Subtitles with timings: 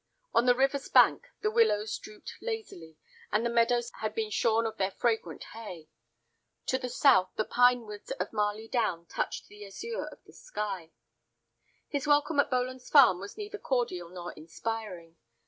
[0.33, 2.97] On the river's bank the willows drooped lazily,
[3.31, 5.89] and the meadows had been shorn of their fragrant hay.
[6.65, 10.89] To the south the pine woods of Marley Down touched the azure of the sky.
[11.87, 15.17] His welcome at Boland's Farm was neither cordial nor inspiring.